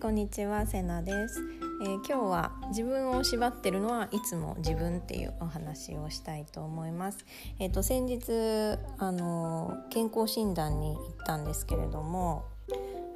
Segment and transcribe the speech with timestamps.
[0.00, 1.42] こんにちはせなです、
[1.82, 7.26] えー、今日は自分を縛ってるのはいつも自分っていうお話をしたいと思います。
[7.58, 12.46] えっ、ー、と先日あの健康診断に行ったんですけれども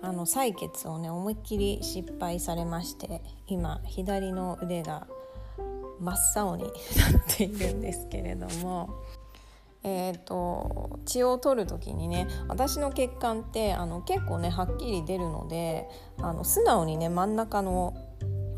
[0.02, 5.06] あの採血をね思いっきり失敗されまして今左の腕が
[6.01, 6.73] 真っ青になっ
[7.34, 8.91] ているんですけれども
[9.87, 15.87] えーと、血を取る時にね私の血管ってあの結構ねはっきり出るので
[16.19, 17.95] あの素直にね真ん中の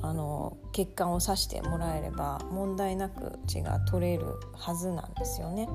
[0.02, 5.68] あの血管を刺してもらえれば問題なく血が取れるはずなんですよね。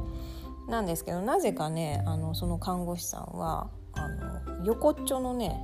[0.70, 5.60] なんですけどなぜかねあのその看護師さんはあの横っちょのね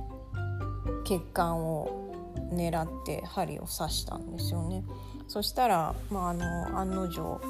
[1.04, 2.12] 血管を
[2.52, 4.84] 狙って針を刺したんですよね。
[5.28, 7.40] そしたら、まあ、あの案の定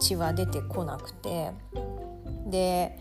[0.00, 1.52] 血は出てこなくて。
[2.46, 2.98] で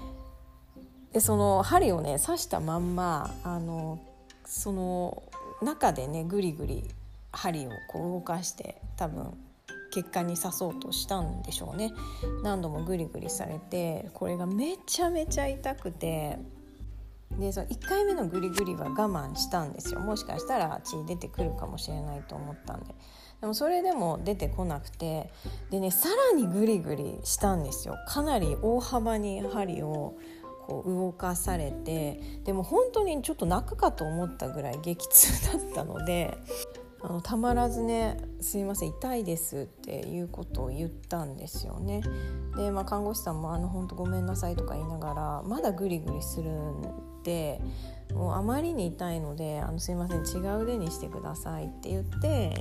[1.19, 3.99] その針をね刺したまんまあの
[4.45, 5.23] その
[5.61, 6.83] 中でねぐりぐり
[7.31, 9.33] 針をこう動かして多分
[9.91, 11.93] 血管に刺そうとしたんでしょうね。
[12.43, 16.37] 何度もグリグリされてこれがめちゃめちゃ痛くて。
[17.37, 19.99] でその1回目のグリグリは我慢したんですよ。
[19.99, 22.95] もしかしたら血出てくるかもしれないと思ったんで。
[23.41, 25.31] でもそれでも出てこなくて
[25.69, 30.17] でねさらにグリグリしたんですよかなり大幅に針を
[30.67, 36.37] こう動かされてでも本当にちょっと泣くかと思ったぐらい激痛だったので
[37.01, 42.01] あのたまらずね「すいません痛いです」っていうことを言ったんですよね。
[42.57, 46.81] で、まあ、看護師さんも「あの本当ごめんなさい」とか言いながらまだグリグリするん
[47.23, 47.61] で
[48.13, 52.53] もうあまりに痛いので「あのすいません違う腕にしてください」って言って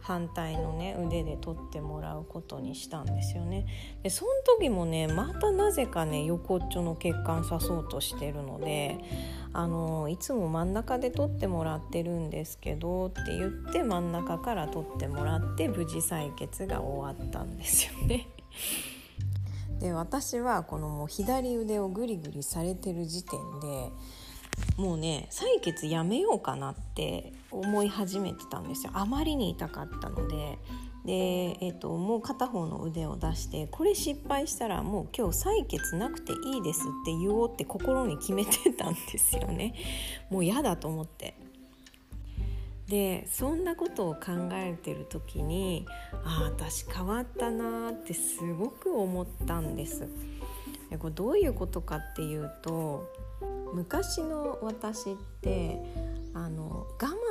[0.00, 3.66] 反対のね腕で取ってもらうことにしたんですよね。
[4.02, 8.98] でその時もねまたなぜかね横っちょの血管刺そうとしてるので
[9.52, 18.28] あのいつも真ん中で取ってもらってるんですけどって言って真ん中から取ってもらって無事採血が終わったんですよね。
[19.80, 23.90] で私はこのもう左腕をグリグリされてる時点で
[24.76, 28.92] もうね採血やめようかなって思い始めてたんですよ。
[28.94, 30.58] あまりに痛かったので。
[31.04, 39.74] で、えーと、もう片方の腕を出してこれ失敗したらもう今日採血なくていいですって言おうって心に決めてたんですよね。
[40.30, 41.36] もう嫌だと思って。
[42.86, 45.86] でそんなことを考えてる時に
[46.24, 50.08] ああ私変わったなってすごく思ったんです。
[50.98, 53.08] これどういうことかっていうと
[53.72, 55.80] 昔の私って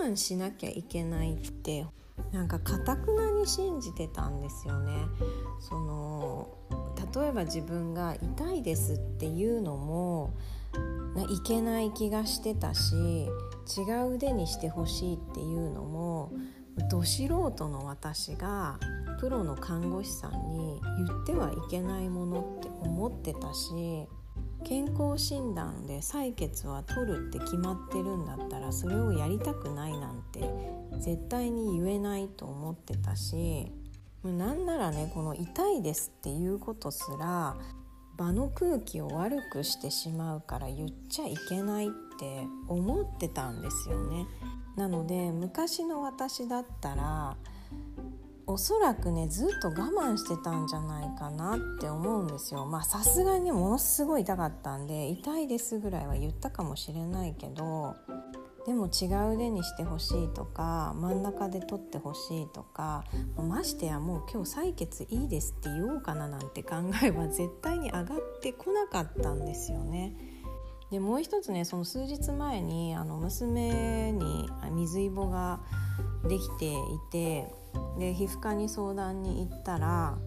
[0.01, 1.85] 慢しなきゃいけないって
[2.31, 4.91] なんかかたくなに信じてたんですよね。
[5.59, 6.57] その
[7.13, 10.33] 例えば自分が痛いですっていうのも
[11.29, 16.31] いけない気がしてたし違う腕にしてほしいっていうのも
[16.89, 18.79] ど素人の私が
[19.19, 24.07] プロの看護師さんに言ってはいけないものって思ってたし
[24.63, 30.41] 健康診断で採血は取るって決まってるんだったらそれをやりたくないなんて
[30.99, 33.71] 絶対に言えないと思ってたし
[34.23, 37.55] なんならねこの「痛いです」っていうことすら
[38.17, 44.27] 場の空気を悪くしてしまうから言っちゃいけないって思ってたんですよね。
[44.75, 47.37] なので昔の私だったら
[48.49, 57.95] おそらくねずっと我慢してたんじゃないかなって思うんですよまあさすがにものすごい痛かったんで痛いですぐらいは言ったかもしれないけど
[58.65, 63.03] でも違う腕にしてほしいとか真ん中で取ってほしいとか
[63.37, 68.05] ましてやもう今日採血いいですって言おうかななんて考えは 絶対に上がっ
[68.41, 70.15] てこなかったんですよね。
[70.89, 75.59] でもう一つねその数日前にあの娘に水イボが
[76.27, 76.77] できてい
[77.11, 77.58] て
[77.97, 80.17] で皮膚科に相談に行ったら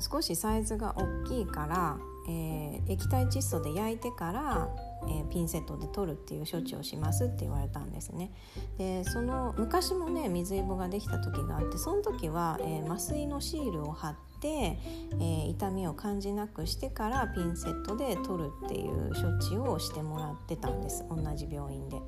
[0.00, 4.68] 少しサイズが大きいから、えー、液体窒素で焼いてから、
[5.06, 8.32] えー、ピンセットで取るっていう処置をしますって言われたんですね。
[8.78, 22.00] でその昔もね水イボができた時があってその時は、えー、麻酔のシールを貼って、えー、痛みを感じなくしてからピンセットで取るっていう処置をしてもらってたんです同じ病院で。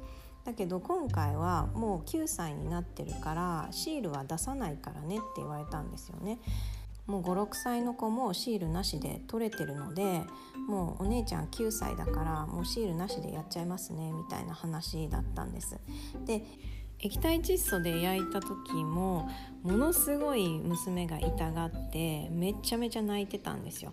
[0.45, 6.39] だけど今回はもう9歳になってるからシールは出さないからねって言われたんですよね。
[7.07, 10.23] もう56歳の子もシールなしで取れてるので
[10.69, 15.79] もうお姉ちゃん9歳だからもうシールなしでやっちゃいますねみたいな話だったんです。
[16.25, 16.45] で
[17.01, 19.29] 液体窒素で焼いた時も
[19.65, 23.93] ものすごい娘が痛がってめちゃめちゃ泣いてたんですよ。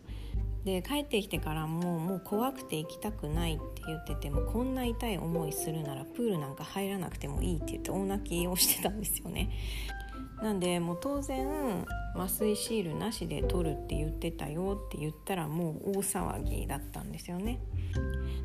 [0.65, 9.49] で帰ってきてからももう怖くて行きたくないって言っててもこんな痛い思いするならプールなんか入らなくてもいいって言って大泣きをしてたんですよね。
[10.43, 11.85] なんでもう当然
[12.15, 17.59] 麻酔シールなしで取るって言ってたよって言ったらもう大騒ぎだったんですよね。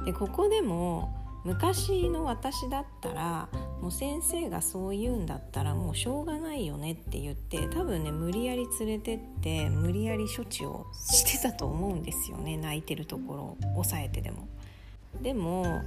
[0.05, 3.49] でここでも昔の私だったら
[3.81, 14.49] もう先生がそう言うんだったらもうしょうがないよねって言って多分ね無理やり連れてって無理やり処置をしてたと思うんですよね泣いてるところを抑えてでも。
[15.23, 15.81] でも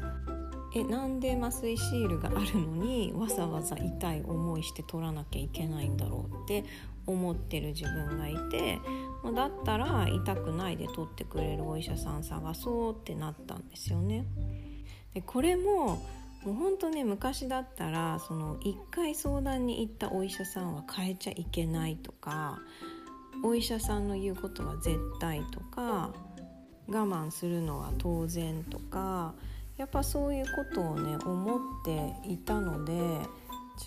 [0.75, 6.65] えなんで麻酔シールがあるのにわざわざ痛い思いして取らなきゃいけないんだろうって
[7.05, 8.79] 思ってる自分がいて
[9.33, 14.25] だったら痛くないで取ってくれるお医者さん探そうってなったんですよね。
[15.17, 15.99] でこれも
[16.45, 22.59] もう本当ね昔だったらその1回相談に行ったお医者さんは変えちゃいけないとか
[23.43, 26.13] お医者さんの言うことは絶対とか
[26.87, 29.33] 我慢するのは当然とか
[29.77, 32.93] やっぱそういうことをね思っていたので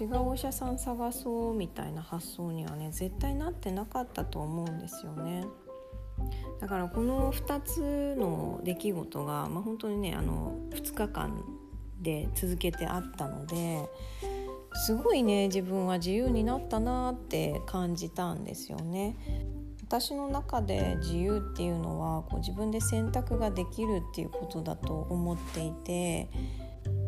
[0.01, 5.45] 違うお医者さん探そうみたいな発想にはね絶対なってなかったと思うんですよね。
[6.61, 11.43] だからこの2つの出来事が、まあ、本当にねあの2日間
[12.01, 13.89] で続けてあったので
[14.75, 19.17] すごいね自分は自由になったなって感じたんですよね。
[19.83, 26.31] 私の中で自由っていうのはこう自分で選択ができるっていうことだと思っていて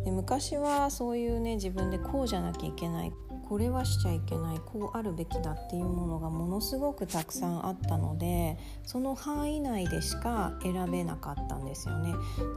[0.05, 3.13] で昔はそういうね自分でこうじゃなきゃいけない
[3.49, 12.15] これはしちゃいけないこうあるべきだっていうものがものすごくたくさんあったのでその範囲内でしか選べなかったんですよね。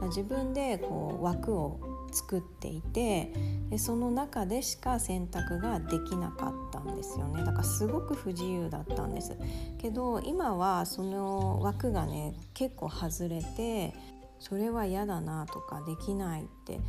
[0.08, 1.80] 自分でこう枠を
[2.12, 3.32] 作っていて
[3.68, 9.36] でその中でしか選択ができなかったんですよねだからすごく不自由だったんです
[9.78, 13.94] けど今はその枠がね結構外れて
[14.38, 16.80] それは嫌だなとかできないって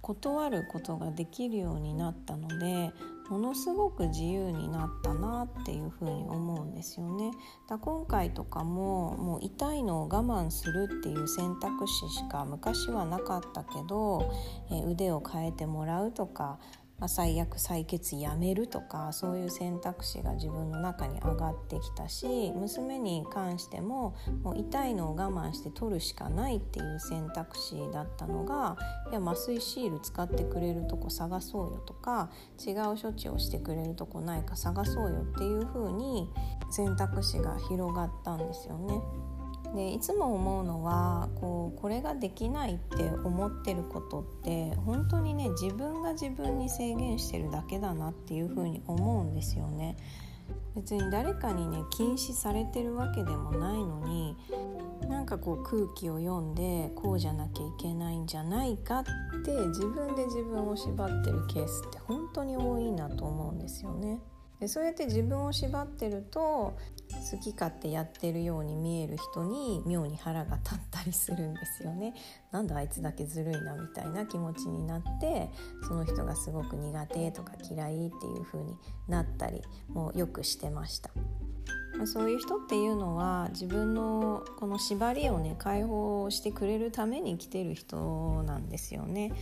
[0.00, 2.90] 断ることができるようになったので
[3.30, 7.30] ものすごく自由になったなっていうふうに思うんですよね。
[7.68, 14.30] だ今回とかももう痛いのを我慢するっていう選択肢しか昔はなかったけど、
[14.70, 16.58] え腕を変えてもらうとか
[17.02, 24.14] まあ、最悪採血やめるとかそういう選択肢が自分の中に上がってきたし娘に関しても
[24.44, 28.76] もう痛いのを我慢して取るしかないっていう選択肢だったのが
[29.10, 32.30] いや麻酔シール使ってくれるとこ探そうよとか
[32.64, 36.30] 違う処置をしてくれるとこないか探そうよっていう風に
[36.70, 39.00] 選択肢が広がったんですよね。
[39.74, 49.96] でいつも思うのはこうこれができないって思ってることって本当にね自分が自分に制限してるだけだなっていうふうに思うんですよね。
[50.74, 54.36] 別に誰かにね禁止されてるわけでもないのに
[55.08, 59.04] なんかこう空気を読んでこうじゃなきゃいけないんじゃないかっ
[59.44, 64.20] て自分で自分を縛ってるケースって本当に多いなと思うんですよね。
[64.62, 66.76] でそうやって自分を縛ってると好
[67.42, 72.14] き勝手やってるように見える人に妙に腹が立ったりするんですよね。
[72.52, 75.50] なんだあいつだけずるいなみたいな気持ちになって
[75.88, 78.76] その人がすごく苦手とか嫌いっていう風に
[79.08, 81.10] なったりもよくしてました。
[82.06, 89.32] そういう人っていうのは自分のこの縛りをね解放してくれるために来てる人なんですよね。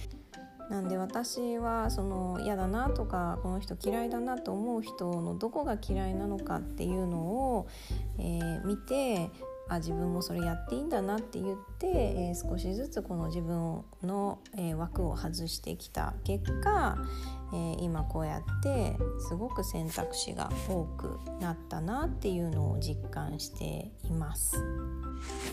[0.70, 7.68] なんで私はその嫌だなとかこの人嫌いだなと思う人のどこが嫌いなのかっていうのを、
[8.18, 9.30] えー、見て
[9.68, 16.98] あ自分もそれやっていいんだなって言って、えー、少しずつこの自分の、えー、枠を外してきた結果、
[17.52, 18.96] え、今こうやって
[19.28, 24.79] すごく選択肢が多くなったなっていうのを実感しています。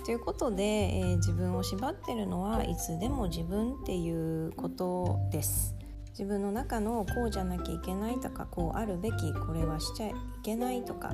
[0.05, 5.75] ということで、えー、自分を縛ってるのはいつでも自分っていうことです。
[6.17, 11.13] 自分の中のこうじゃなきゃいけないとかこうあるべきこれはしちゃいけないとか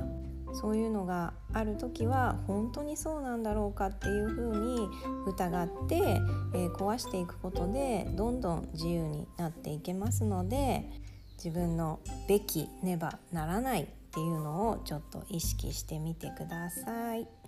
[0.54, 4.88] そういうのがある時は本当にそうなんだろうかっていうふうに
[5.26, 5.96] 疑って、
[6.54, 10.88] えー、壊していくことでどんどん自由になっていけますので
[11.36, 17.43] 自分のべきねばならないっていうのをちょっと意識してみてください。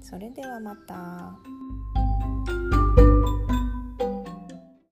[0.00, 2.07] それではまた。